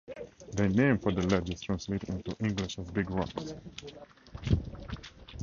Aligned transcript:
Their 0.55 0.67
name 0.67 0.97
for 0.97 1.11
the 1.11 1.21
ledges 1.27 1.61
translated 1.61 2.09
into 2.09 2.35
English 2.39 2.79
as 2.79 2.89
"Big 2.89 3.11
Rocks". 3.11 3.53